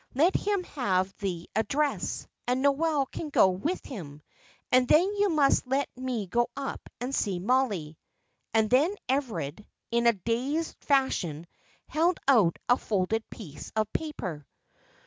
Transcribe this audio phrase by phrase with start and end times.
[0.15, 4.23] Let him have the address, and Noel can go with him;
[4.71, 7.99] and then you must let me go up and see Mollie."
[8.51, 11.45] And then Everard, in a dazed fashion,
[11.87, 14.47] held out a folded piece of paper.